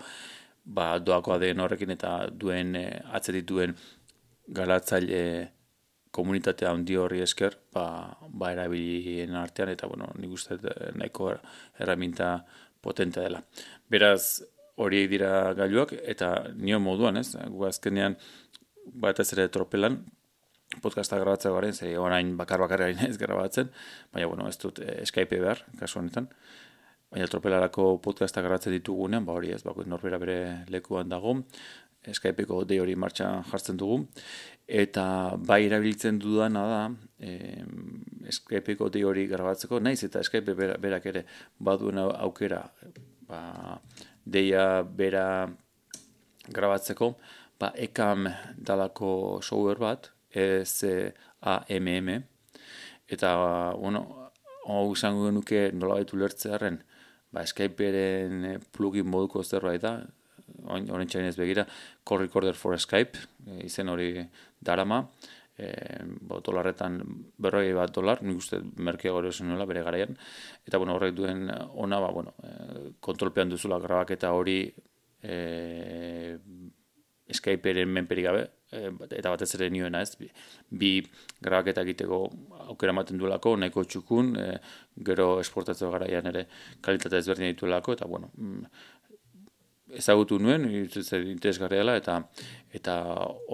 ba, 0.65 0.99
doakoa 0.99 1.37
den 1.39 1.59
horrekin 1.61 1.91
eta 1.93 2.27
duen 2.31 2.75
e, 2.79 2.85
atzetit 3.13 3.45
duen 3.47 3.75
galatzaile 4.47 5.21
komunitatea 6.15 6.71
handi 6.71 6.95
horri 6.99 7.21
esker, 7.25 7.57
ba, 7.75 7.85
ba 8.29 8.51
erabilien 8.55 9.35
artean, 9.39 9.71
eta 9.73 9.89
bueno, 9.91 10.09
nik 10.21 10.35
uste 10.37 10.57
eh, 10.57 10.91
nahiko 10.95 11.31
erraminta 11.79 12.37
potente 12.81 13.23
dela. 13.23 13.41
Beraz, 13.91 14.41
hori 14.81 15.05
dira 15.11 15.53
gailuak, 15.57 15.95
eta 16.03 16.31
nio 16.55 16.79
moduan, 16.83 17.19
ez, 17.21 17.31
gu 17.51 17.67
azkenean, 17.67 18.17
bat 19.05 19.19
ez 19.19 19.31
ere 19.35 19.47
tropelan, 19.51 20.01
podcasta 20.81 21.19
grabatzea 21.21 21.53
garen, 21.55 21.73
zei 21.73 21.95
orain 21.99 22.35
bakar 22.37 22.63
bakarra 22.63 22.89
ez 23.09 23.17
grabatzen, 23.21 23.71
baina, 24.13 24.29
bueno, 24.31 24.47
ez 24.51 24.59
dut 24.61 24.81
eh, 24.83 25.01
Skype 25.07 25.41
behar, 25.41 25.65
kasu 25.79 25.99
honetan, 26.01 26.29
baina 27.13 27.27
tropelarako 27.31 27.95
podcasta 28.03 28.43
garratzen 28.43 28.73
ditugunean, 28.75 29.25
ba 29.27 29.35
hori 29.37 29.53
ez, 29.55 29.61
bako 29.63 29.85
norbera 29.87 30.19
bere 30.19 30.39
lekuan 30.73 31.11
dago, 31.11 31.37
Skypeko 32.13 32.63
dei 32.67 32.79
hori 32.79 32.95
martxan 32.95 33.43
jartzen 33.49 33.77
dugu, 33.77 34.01
eta 34.67 35.05
bai 35.37 35.63
erabiltzen 35.65 36.19
dudana 36.21 36.63
da, 36.69 36.81
e, 37.19 37.63
Skypeko 38.37 38.89
dei 38.93 39.03
hori 39.05 39.25
grabatzeko, 39.29 39.79
naiz 39.79 40.01
eta 40.07 40.23
Skype 40.25 40.55
berak 40.81 41.05
ere 41.11 41.25
baduen 41.59 42.01
aukera, 42.01 42.61
ba, 43.29 43.79
deia 44.25 44.83
bera 44.83 45.27
grabatzeko, 46.49 47.13
ba, 47.59 47.71
ekam 47.75 48.29
dalako 48.57 49.39
software 49.41 49.81
bat, 49.81 50.11
E-C-A-M-M, 50.35 52.09
eta, 53.07 53.31
bueno, 53.77 54.03
hau 54.65 54.91
izango 54.93 55.29
genuke 55.29 55.69
nola 55.73 56.01
baitu 56.01 56.19
lertzearen, 56.19 56.81
ba, 57.31 57.45
Skyperen 57.45 58.61
plugin 58.75 59.07
moduko 59.09 59.43
zerbait 59.43 59.81
da, 59.81 59.99
horren 60.67 61.07
txainez 61.07 61.35
begira, 61.37 61.65
Call 62.03 62.25
Recorder 62.25 62.55
for 62.55 62.77
Skype, 62.79 63.17
e, 63.45 63.65
izen 63.65 63.89
hori 63.89 64.11
darama, 64.59 65.01
e, 65.57 65.71
bo, 66.21 66.41
dolarretan 66.45 66.99
berroi 67.41 67.71
bat 67.77 67.93
dolar, 67.95 68.23
nik 68.23 68.41
uste 68.43 68.61
merkea 68.77 69.13
gore 69.15 69.31
nuela 69.43 69.65
bere 69.65 69.83
garaian, 69.83 70.17
eta 70.65 70.77
bueno, 70.77 70.95
horrek 70.95 71.15
duen 71.15 71.49
ona, 71.73 71.99
ba, 71.99 72.11
bueno, 72.11 72.35
e, 72.43 72.91
kontrolpean 72.99 73.49
duzula 73.49 73.79
grabaketa 73.79 74.33
hori 74.33 74.59
e, 75.21 76.37
Skyperen 77.35 77.89
menperik 77.89 78.25
gabe, 78.27 78.45
Eh, 78.75 78.89
eta 79.19 79.29
batez 79.31 79.47
ere 79.55 79.67
nioena 79.69 80.01
ez, 80.01 80.15
bi, 80.19 80.27
bi 80.81 80.89
grabaketa 81.43 81.83
egiteko 81.85 82.17
aukera 82.71 82.95
ematen 82.95 83.19
duelako, 83.21 83.53
nahiko 83.61 83.83
txukun, 83.85 84.31
e, 84.41 84.47
gero 85.09 85.27
esportatzeko 85.43 85.91
garaian 85.93 86.27
ere 86.31 86.47
kalitatea 86.87 87.21
ezberdin 87.21 87.53
dituelako, 87.53 87.95
eta 87.95 88.07
bueno, 88.09 88.31
mm, 88.33 88.71
ezagutu 89.93 90.39
nuen, 90.41 90.65
interesgarria 90.65 91.83
dela, 91.83 91.95
eta 91.97 92.19
eta 92.75 92.95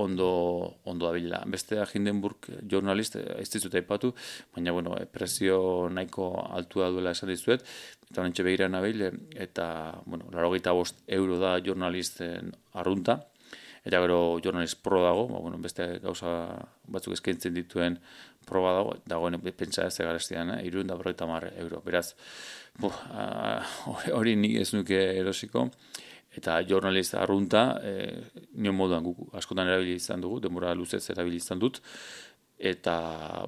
ondo, 0.01 0.77
ondo 0.89 1.07
abila. 1.07 1.43
Beste 1.45 1.77
Hindenburg 1.93 2.47
journalist, 2.67 3.17
dizut 3.53 3.75
aipatu, 3.75 4.13
baina 4.55 4.71
bueno, 4.71 4.95
presio 5.11 5.89
nahiko 5.91 6.31
altua 6.49 6.89
duela 6.89 7.11
esan 7.11 7.29
dizuet, 7.29 7.65
eta 8.09 8.23
nintxe 8.23 8.43
begira 8.47 8.69
nabil, 8.69 9.03
eta 9.35 10.01
bueno, 10.05 10.29
laro 10.31 10.49
bost 10.73 11.03
euro 11.07 11.37
da 11.37 11.59
journalisten 11.59 12.55
arrunta, 12.73 13.31
eta 13.83 13.99
gero 13.99 14.39
Journalist 14.43 14.81
Pro 14.83 15.01
dago, 15.03 15.27
ba, 15.27 15.39
bueno, 15.39 15.57
beste 15.57 15.99
gauza 15.99 16.53
batzuk 16.87 17.13
eskaintzen 17.13 17.53
dituen 17.53 17.97
proba 18.45 18.73
dago, 18.73 18.95
dagoen 19.05 19.39
pentsa 19.57 19.87
ez 19.87 19.99
egarestian, 19.99 20.55
eh? 20.57 20.61
irun 20.67 20.87
da 20.87 20.95
berroita 20.95 21.25
mar 21.25 21.47
euro. 21.57 21.81
Beraz, 21.85 22.13
hori 24.13 24.35
ni 24.35 24.55
ez 24.61 24.71
nuke 24.73 24.99
erosiko, 25.19 25.69
eta 26.37 26.59
Journalist 26.67 27.15
arrunta, 27.19 27.63
e, 27.83 28.21
nion 28.53 28.75
moduan 28.75 29.03
guk 29.03 29.35
askotan 29.35 29.67
erabili 29.67 29.97
izan 29.99 30.21
dugu, 30.23 30.39
demora 30.43 30.73
luzez 30.77 31.03
erabili 31.11 31.41
izan 31.41 31.59
dut, 31.59 31.81
eta, 32.57 32.95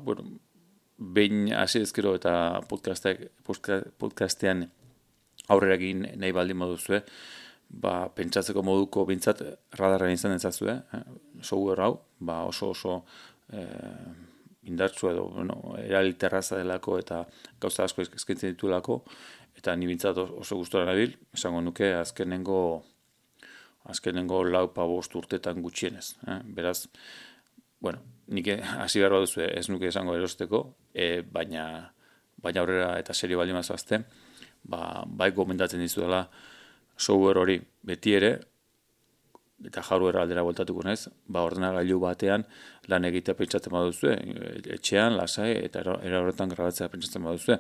bueno, 0.03 0.25
behin 0.97 1.53
hasi 1.55 1.83
ezkero 1.83 2.15
eta 2.17 2.33
podcastek, 2.69 3.29
podcastean 3.45 4.67
aurrera 5.51 5.77
egin 5.79 6.05
nahi 6.19 6.35
baldin 6.35 6.59
moduzue, 6.59 7.01
ba, 7.69 8.07
pentsatzeko 8.15 8.63
moduko 8.65 9.05
bintzat 9.09 9.41
radarren 9.79 10.13
izan 10.13 10.35
dezazue, 10.35 10.75
eh? 10.93 11.03
software 11.41 11.87
hau, 11.87 11.97
ba, 12.19 12.43
oso 12.49 12.71
oso 12.75 12.99
eh, 13.51 14.12
indartzu 14.73 15.11
edo, 15.11 15.27
bueno, 15.35 15.59
eraliterraza 15.83 16.59
delako 16.59 16.97
eta 16.99 17.23
gauza 17.61 17.85
asko 17.87 18.03
eskaintzen 18.03 18.55
ditulako, 18.55 19.03
eta 19.57 19.75
ni 19.77 19.87
bintzat 19.87 20.17
oso 20.23 20.57
gustora 20.59 20.89
nabil, 20.89 21.15
esango 21.37 21.61
nuke 21.61 21.93
azkenengo 21.95 22.59
azkenengo 23.89 24.43
lau 24.47 24.69
pa 24.73 24.85
bost 24.87 25.15
urtetan 25.15 25.61
gutxienez. 25.63 26.13
Eh? 26.27 26.39
Beraz, 26.55 26.87
bueno, 27.83 27.99
nik 28.31 28.47
hasi 28.79 29.01
behar 29.03 29.17
baduzu 29.17 29.43
ez 29.45 29.67
nuke 29.69 29.89
esango 29.91 30.15
erosteko, 30.15 30.63
e, 30.93 31.21
baina, 31.21 31.65
baina 32.43 32.63
aurrera 32.63 32.93
eta 32.99 33.13
serio 33.13 33.41
baldin 33.41 33.59
mazoazte, 33.59 34.03
ba, 34.63 35.03
bai 35.07 35.31
gomendatzen 35.35 35.83
dizu 35.83 36.05
dela, 36.05 36.23
software 36.95 37.41
hori 37.41 37.59
beti 37.83 38.15
ere, 38.15 38.33
eta 39.67 39.81
hardware 39.87 40.21
aldera 40.21 40.43
voltatuko 40.45 40.83
nez, 40.85 41.07
ba 41.27 41.43
ordenagailu 41.47 41.99
batean 42.03 42.45
lan 42.91 43.07
egitea 43.09 43.35
pentsatzen 43.39 43.73
baduzu, 43.73 44.11
etxean, 44.77 45.17
lasai, 45.19 45.51
eta 45.67 45.83
era 45.83 46.21
horretan 46.21 46.51
grabatzea 46.53 46.89
pentsatzen 46.93 47.23
baduzu. 47.23 47.57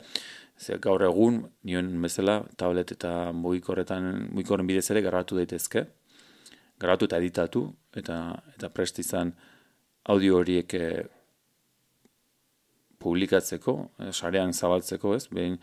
Ze 0.59 0.77
gaur 0.77 1.01
egun, 1.03 1.41
nion 1.65 1.89
bezala, 2.01 2.43
tablet 2.57 2.93
eta 2.95 3.31
mugikorretan, 3.33 4.29
mugikorren 4.31 4.69
bidez 4.69 4.85
ere 4.91 5.01
grabatu 5.01 5.39
daitezke, 5.39 5.87
grabatu 6.79 7.09
eta 7.09 7.19
editatu, 7.23 7.65
eta, 7.95 8.19
eta 8.53 8.69
prest 8.69 8.99
izan 9.01 9.33
audio 10.13 10.37
horiek 10.41 10.77
eh, 10.77 11.03
publikatzeko, 12.99 13.75
eh, 13.99 14.13
sarean 14.13 14.53
zabaltzeko, 14.53 15.15
ez, 15.17 15.27
behin, 15.31 15.59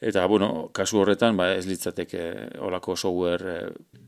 Eta, 0.00 0.26
bueno, 0.28 0.68
kasu 0.76 1.00
horretan, 1.00 1.38
ba, 1.40 1.54
ez 1.56 1.64
litzateke 1.64 2.22
olako 2.60 2.96
software 2.96 3.52
e, 3.52 4.00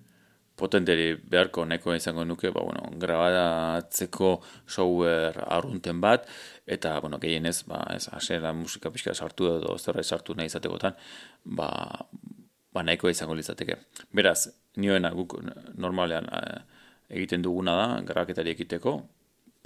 potenteri 0.59 1.13
beharko 1.17 1.65
neko 1.69 1.95
izango 1.97 2.25
nuke, 2.27 2.51
ba, 2.55 2.65
bueno, 2.67 2.89
grabatzeko 3.01 4.33
software 4.67 5.45
arrunten 5.47 6.01
bat, 6.05 6.27
eta, 6.67 6.99
bueno, 7.05 7.21
gehienez, 7.23 7.63
ba, 7.71 7.85
ez, 7.95 8.07
asera 8.13 8.53
musika 8.57 8.93
pixka 8.95 9.15
sartu 9.15 9.53
edo 9.57 9.77
zerra 9.79 10.03
sartu 10.03 10.37
nahi 10.39 10.51
izatekotan, 10.51 10.99
ba, 11.59 11.69
ba, 12.75 12.83
nahiko 12.83 13.11
izango 13.13 13.37
litzateke. 13.39 13.79
Beraz, 14.15 14.49
nioena 14.77 15.13
guk 15.17 15.39
normalean 15.79 16.29
eh, 16.41 16.59
egiten 17.19 17.43
duguna 17.47 17.77
da, 17.79 17.87
grabaketari 18.07 18.53
ekiteko, 18.57 18.99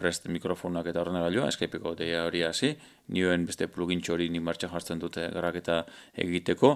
prest 0.02 0.26
mikrofonak 0.32 0.88
eta 0.90 1.02
horren 1.02 1.18
agailua, 1.20 1.50
Skypeko 1.54 1.94
deia 1.98 2.24
hori 2.26 2.42
hasi, 2.46 2.72
nioen 3.14 3.46
beste 3.46 3.68
plugin 3.70 4.02
hori 4.10 4.28
ni 4.32 4.40
martxan 4.40 4.72
jartzen 4.72 5.02
dute 5.02 5.28
grabaketa 5.30 5.82
egiteko, 6.24 6.74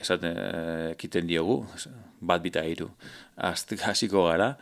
esaten 0.00 0.36
ekiten 0.92 1.26
diogu, 1.28 1.62
bat 2.20 2.42
bita 2.42 2.64
hiru 2.64 2.90
hasiko 3.36 4.26
gara, 4.28 4.54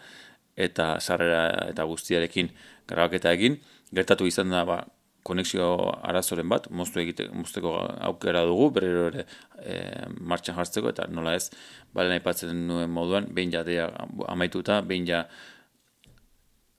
eta 0.57 0.99
sarrera 1.01 1.71
eta 1.71 1.87
guztiarekin 1.91 2.51
grabaketa 2.89 3.33
egin, 3.35 3.59
gertatu 3.95 4.27
izan 4.27 4.51
da, 4.51 4.65
ba, 4.69 4.83
konexio 5.25 5.67
arazoren 6.05 6.49
bat, 6.53 6.69
moztu 6.71 7.01
egite, 7.01 7.31
mozteko 7.33 7.73
aukera 8.11 8.45
dugu, 8.45 8.69
berriro 8.77 9.07
ere 9.09 9.25
e, 9.57 9.79
martxan 10.21 10.59
jartzeko, 10.59 10.93
eta 10.93 11.09
nola 11.09 11.35
ez, 11.39 11.49
bale 11.97 12.13
nahi 12.13 12.53
nuen 12.53 12.91
moduan, 12.91 13.27
behin 13.33 13.53
ja 13.53 13.65
dea 13.65 13.89
amaituta, 14.29 14.83
behin 14.83 15.07
ja 15.09 15.25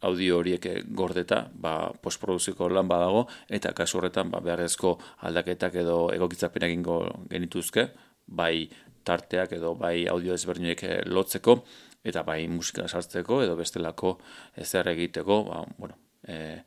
audio 0.06 0.38
horiek 0.38 0.68
gordeta, 0.94 1.48
ba, 1.52 1.92
postproduziko 2.02 2.70
lan 2.70 2.88
badago, 2.88 3.26
eta 3.50 3.74
kasu 3.74 3.98
horretan, 3.98 4.30
ba, 4.30 4.40
beharrezko 4.46 5.00
aldaketak 5.26 5.82
edo 5.82 6.12
egokitzapenak 6.14 6.70
ingo 6.70 7.00
genituzke, 7.32 7.90
bai 8.28 8.70
tarteak 9.06 9.54
edo 9.58 9.76
bai 9.76 10.08
audio 10.08 10.34
ezberdinek 10.34 10.84
eh, 10.84 11.02
lotzeko 11.06 11.60
eta 12.06 12.24
bai 12.24 12.48
musika 12.48 12.88
sartzeko 12.88 13.42
edo 13.44 13.56
bestelako 13.58 14.18
ezer 14.58 14.88
egiteko, 14.94 15.44
ba, 15.50 15.64
bueno, 15.78 15.98
eh 16.28 16.64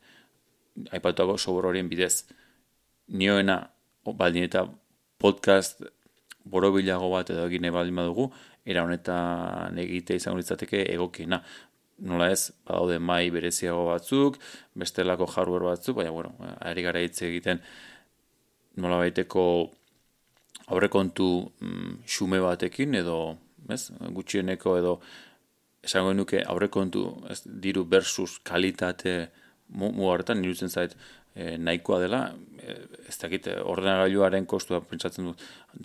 aipatuko 0.95 1.37
sobor 1.37 1.69
horien 1.69 1.89
bidez 1.91 2.25
nioena 3.19 3.57
baldin 4.05 4.45
eta 4.45 4.63
podcast 5.19 5.81
borobilago 6.49 7.09
bat 7.11 7.29
edo 7.33 7.45
egine 7.49 7.71
baldin 7.71 7.99
badugu, 7.99 8.29
era 8.65 8.83
honetan 8.85 9.77
egite 9.81 10.15
izango 10.15 10.39
litzateke 10.39 10.85
egokiena. 10.93 11.41
Nola 12.09 12.29
ez, 12.31 12.53
badaude 12.63 12.95
mai 13.03 13.25
bereziago 13.33 13.89
batzuk, 13.89 14.37
bestelako 14.79 15.27
hardware 15.33 15.67
batzuk, 15.73 15.97
baina, 15.99 16.13
bueno, 16.15 16.31
ari 16.63 16.85
gara 16.85 17.01
hitz 17.03 17.17
egiten 17.27 17.59
nola 18.79 19.01
baiteko 19.01 19.43
aurrekontu 20.69 21.29
mm, 21.61 21.95
xume 22.07 22.39
batekin 22.43 22.95
edo, 23.01 23.19
ez, 23.69 23.89
gutxieneko 24.15 24.77
edo 24.79 24.99
esango 25.83 26.13
nuke 26.13 26.43
aurrekontu 26.45 27.05
ez, 27.31 27.41
diru 27.45 27.85
versus 27.89 28.39
kalitate 28.43 29.29
mu, 29.69 30.09
hartan 30.11 30.41
nirutzen 30.41 30.69
zait 30.69 30.95
e, 31.35 31.55
nahikoa 31.61 31.99
dela, 32.01 32.19
e, 32.59 32.75
ez 33.07 33.15
dakit 33.21 33.47
ordenagailuaren 33.61 34.47
kostua 34.49 34.81
pentsatzen 34.85 35.29
du 35.29 35.33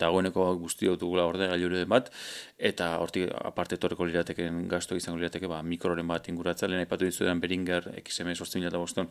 dagoeneko 0.03 0.47
guzti 0.61 0.89
dutugula 0.89 1.27
ordenagailuren 1.29 1.87
bat, 1.89 2.09
eta 2.57 2.95
hortik 3.01 3.29
aparte 3.37 3.77
torreko 3.81 4.07
lirateken 4.09 4.65
gasto 4.71 4.97
izango 4.97 5.21
lirateke 5.21 5.49
ba, 5.51 5.61
mikroren 5.63 6.07
bat 6.09 6.29
inguratza, 6.33 6.67
lehen 6.67 6.83
aipatu 6.83 7.07
dizuetan 7.07 7.41
Beringer 7.43 7.91
XM 8.01 8.33
8000 8.33 9.05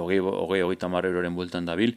hogei, 0.00 0.20
hogei, 0.24 0.62
hogei 0.64 0.80
tamar 0.80 1.06
euroren 1.08 1.36
bueltan 1.36 1.68
dabil, 1.68 1.94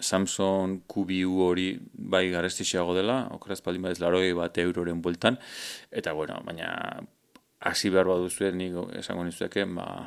Samsung 0.00 0.82
QBU 0.90 1.40
hori 1.40 1.70
bai 1.92 2.28
garestixiago 2.30 2.94
dela, 2.96 3.22
okraz 3.32 3.62
baldin 3.64 3.88
baiz 3.88 3.98
laroi 4.00 4.32
bat 4.36 4.58
euroren 4.58 5.00
bueltan, 5.02 5.38
eta 5.90 6.12
bueno, 6.12 6.36
baina 6.44 6.68
hasi 7.60 7.90
behar 7.90 8.10
bat 8.10 8.20
duzuen, 8.20 8.58
nik 8.60 8.76
esango 9.00 9.24
nizueke, 9.24 9.64
ba, 9.78 10.06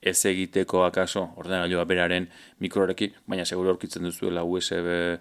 ez 0.00 0.18
egiteko 0.30 0.84
akaso, 0.84 1.24
ordenagailua 1.40 1.84
beraren 1.88 2.28
mikrorekin, 2.62 3.16
baina 3.26 3.46
seguro 3.48 3.72
aurkitzen 3.74 4.04
duzuela 4.06 4.44
USB, 4.44 5.18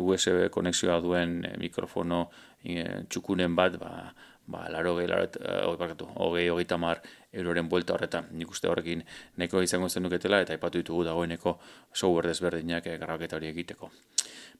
USB 0.00 0.46
konexioa 0.54 1.00
duen 1.04 1.42
mikrofono 1.60 2.26
e, 2.64 3.04
txukunen 3.10 3.56
bat, 3.58 3.76
ba, 3.82 4.14
ba, 4.46 4.66
laro 4.70 4.94
gehi, 4.96 5.08
laro, 5.10 5.26
uh, 5.42 6.12
hogei, 6.22 6.48
hogei 6.48 6.64
tamar 6.64 7.00
euroren 7.32 7.68
buelta 7.68 7.94
horretan, 7.94 8.28
nik 8.32 8.50
uste 8.50 8.68
horrekin 8.70 9.02
neko 9.36 9.62
izango 9.62 9.88
zen 9.88 10.06
duketela, 10.06 10.40
eta 10.44 10.54
ipatu 10.54 10.80
ditugu 10.82 11.04
dagoeneko 11.04 11.56
software 11.92 12.30
desberdinak 12.30 12.86
eh, 12.86 12.98
garraketa 12.98 13.36
hori 13.36 13.50
egiteko. 13.50 13.90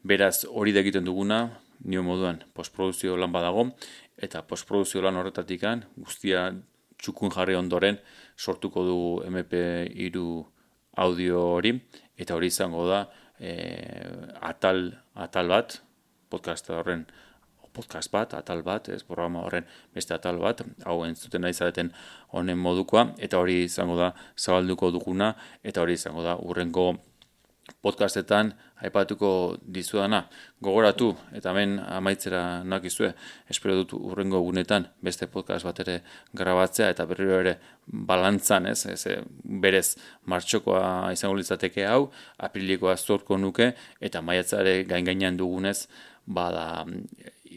Beraz, 0.06 0.44
hori 0.50 0.74
da 0.74 0.82
egiten 0.82 1.06
duguna, 1.06 1.40
nio 1.84 2.02
moduan, 2.06 2.42
postproduzio 2.54 3.16
lan 3.16 3.32
badago, 3.32 3.68
eta 4.16 4.42
postproduzio 4.48 5.02
lan 5.04 5.18
horretatikan, 5.20 5.84
guztia 5.96 6.50
txukun 6.98 7.32
jarri 7.34 7.56
ondoren, 7.56 8.00
sortuko 8.36 8.84
dugu 8.84 9.10
MP3 9.30 10.26
audio 11.02 11.42
hori, 11.58 11.74
eta 12.16 12.34
hori 12.34 12.50
izango 12.52 12.86
da, 12.88 13.04
eh, 13.38 14.10
atal, 14.40 14.88
atal 15.14 15.52
bat, 15.52 15.80
podcast 16.32 16.70
horren 16.74 17.06
podcast 17.76 18.12
bat, 18.12 18.34
atal 18.38 18.62
bat, 18.66 18.88
ez 18.88 19.02
programa 19.06 19.44
horren 19.46 19.66
beste 19.94 20.16
atal 20.16 20.40
bat, 20.42 20.62
hau 20.84 21.02
entzuten 21.08 21.44
nahi 21.44 21.56
zareten 21.56 21.92
honen 22.32 22.58
modukoa, 22.58 23.10
eta 23.18 23.42
hori 23.42 23.62
izango 23.66 23.98
da 24.00 24.12
zabalduko 24.38 24.90
duguna, 24.96 25.34
eta 25.62 25.84
hori 25.84 25.98
izango 26.00 26.24
da 26.26 26.38
urrengo 26.42 26.94
podcastetan 27.82 28.52
aipatuko 28.84 29.56
dizuana. 29.62 30.22
Gogoratu, 30.62 31.10
eta 31.36 31.52
hemen 31.52 31.76
amaitzera 31.80 32.42
nakizue, 32.64 33.12
espero 33.50 33.76
dut 33.80 33.94
urrengo 33.96 34.40
gunetan 34.44 34.88
beste 35.04 35.28
podcast 35.32 35.66
bat 35.66 35.80
ere 35.84 35.96
grabatzea, 36.36 36.90
eta 36.94 37.06
berriro 37.08 37.40
ere 37.40 37.56
balantzan, 37.86 38.68
ez, 38.72 38.86
ez 38.86 39.18
berez 39.62 39.96
martxokoa 40.30 41.12
izango 41.16 41.38
litzateke 41.40 41.86
hau, 41.88 42.10
aprilikoa 42.48 42.96
zorko 42.96 43.38
nuke, 43.40 43.72
eta 44.00 44.22
maiatzare 44.22 44.82
gain 44.88 45.08
gainean 45.08 45.40
dugunez, 45.40 45.86
bada 46.26 46.84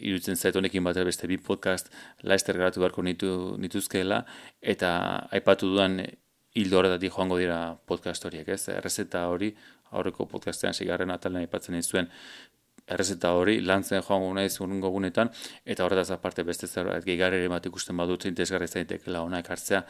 irutzen 0.00 0.36
zait 0.36 0.56
honekin 0.56 0.84
batera 0.84 1.04
beste 1.08 1.28
bi 1.30 1.38
podcast 1.38 1.90
laester 2.22 2.58
garatu 2.58 2.80
beharko 2.80 3.02
nitu, 3.02 3.32
nituzkeela, 3.58 4.24
eta 4.60 4.92
aipatu 5.36 5.72
dudan 5.74 6.00
hildo 6.54 6.78
horretatik 6.80 7.12
joango 7.14 7.38
dira 7.38 7.58
podcast 7.86 8.24
horiek, 8.24 8.48
ez? 8.48 8.62
Errezeta 8.74 9.26
hori, 9.30 9.52
aurreko 9.90 10.26
podcastean 10.30 10.74
zigarren 10.74 11.10
atalen 11.10 11.44
aipatzen 11.44 11.82
zuen 11.82 12.08
errezeta 12.90 13.32
hori, 13.38 13.60
lantzen 13.60 14.02
joango 14.02 14.32
nahi 14.34 14.50
zurungo 14.50 14.90
gunetan, 14.90 15.30
eta 15.64 15.86
horretaz 15.86 16.10
aparte 16.16 16.42
beste 16.42 16.66
zerbait 16.66 17.04
gehigarri 17.06 17.46
bat 17.48 17.66
ikusten 17.70 17.96
badut, 17.96 18.26
interesgarri 18.26 18.68
zaitekela 18.68 19.22
ona 19.22 19.44
ekartzea, 19.44 19.84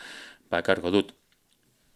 ba 0.51 0.61
ekarko 0.65 0.93
dut. 0.97 1.15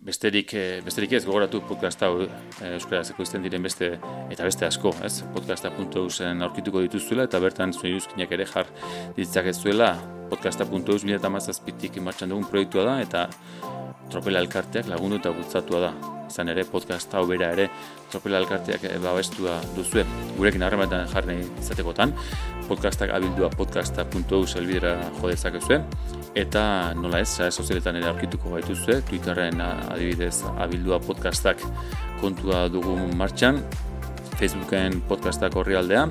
Besterik, 0.04 0.52
eh, 0.52 0.82
besterik 0.84 1.14
ez 1.16 1.22
gogoratu 1.24 1.62
podcasta 1.64 2.10
hau 2.10 2.26
eh, 2.26 2.74
euskarazeko 2.74 3.24
izten 3.24 3.40
diren 3.40 3.62
beste 3.64 3.86
eta 4.34 4.44
beste 4.44 4.66
asko, 4.66 4.90
ez? 5.00 5.22
Podcasta.eusen 5.32 6.44
aurkituko 6.44 6.82
dituzuela 6.84 7.24
eta 7.24 7.40
bertan 7.40 7.72
zuen 7.72 7.94
iruzkinak 7.94 8.34
ere 8.36 8.44
jar 8.50 8.68
ditzakezuela 9.16 9.94
podcasta.eus 10.28 11.06
mila 11.06 11.16
eta 11.16 11.30
mazazpitik 11.32 11.96
martxan 12.04 12.34
dugun 12.34 12.44
proiektua 12.50 12.84
da 12.84 12.98
eta 13.00 13.22
tropela 14.12 14.44
elkarteak 14.44 14.92
lagundu 14.92 15.22
eta 15.22 15.32
gutzatua 15.38 15.80
da. 15.86 15.94
Izan 16.28 16.52
ere 16.52 16.66
podcast 16.68 17.16
hau 17.16 17.24
bera 17.30 17.48
ere 17.56 17.70
tropela 18.12 18.42
elkarteak 18.44 18.84
eh, 18.90 18.98
babestua 19.00 19.56
duzue. 19.72 20.04
Gurekin 20.36 20.68
harremanetan 20.68 21.08
jarri 21.16 21.40
izatekotan 21.64 22.12
podcastak 22.68 23.16
abildua 23.16 23.48
podcasta.eus 23.56 24.52
elbidera 24.60 24.98
jodezakezue 25.22 25.80
eta 26.35 26.92
nola 26.99 27.20
ez, 27.23 27.29
sare 27.31 27.53
sozialetan 27.55 27.97
ere 28.01 28.09
aurkituko 28.11 28.55
gaituzue, 28.57 29.01
Twitterren 29.09 29.61
adibidez 29.62 30.42
abildua 30.59 30.99
podcastak 31.03 31.62
kontua 32.20 32.66
dugu 32.73 32.97
martxan, 33.16 33.61
Facebooken 34.35 34.99
podcastak 35.09 35.55
horri 35.57 35.79
aldea, 35.79 36.09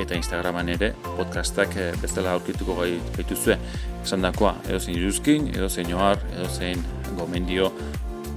eta 0.00 0.16
Instagraman 0.16 0.70
ere 0.72 0.92
podcastak 1.04 1.76
eh, 1.76 1.90
bezala 2.00 2.32
aurkituko 2.36 2.78
gaituzue. 2.80 3.58
Esan 4.04 4.24
dakoa, 4.24 4.54
edo 4.68 4.80
zein 4.80 4.96
iruzkin, 4.96 5.50
edo 5.54 5.68
zein 5.68 5.92
oar, 5.94 6.22
edo 6.36 6.48
zein 6.48 6.82
gomendio 7.18 7.72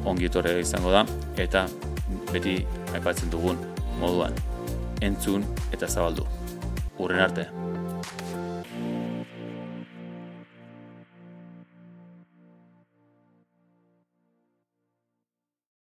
ongitore 0.10 0.58
izango 0.60 0.92
da, 0.92 1.06
eta 1.38 1.68
beti 2.34 2.60
aipatzen 2.96 3.32
dugun 3.32 3.62
moduan, 4.02 4.36
entzun 5.06 5.48
eta 5.72 5.88
zabaldu. 5.88 6.28
Urren 7.00 7.28
arte! 7.30 7.59